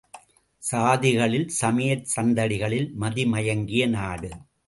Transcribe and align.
சாதிகளில் 0.63 1.45
சமயச் 1.49 2.07
சந்தடிகளில் 2.15 2.89
மதிமயங்கிய 2.95 3.85
நாடு. 3.87 4.31